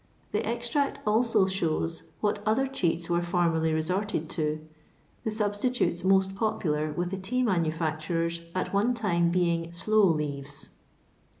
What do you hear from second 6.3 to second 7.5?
popular with the tea